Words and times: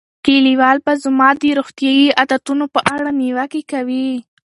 کلیوال 0.25 0.77
به 0.85 0.93
زما 1.03 1.29
د 1.39 1.41
روغتیايي 1.59 2.07
عادتونو 2.19 2.65
په 2.73 2.79
اړه 2.93 3.09
نیوکې 3.21 3.61
کوي. 3.71 4.09